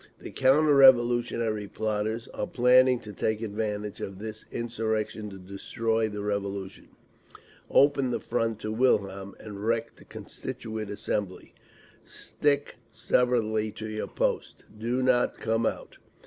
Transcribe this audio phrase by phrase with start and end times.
[0.19, 6.23] The counter revolutionary plotters are planning to take advantage of this insurrection to destroy the
[6.23, 6.87] Revolution,
[7.69, 11.53] open the front to Wilhelm, and wreck the Constituent Assembly….
[12.03, 14.63] Stick stubbornly to your posts!
[14.75, 15.99] Do not come out!